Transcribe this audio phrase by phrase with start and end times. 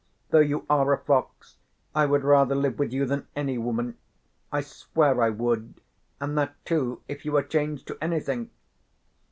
[0.31, 1.57] Though you are a fox
[1.93, 3.99] I would rather live with you than any woman.
[4.51, 5.75] I swear I would,
[6.19, 8.49] and that too if you were changed to anything."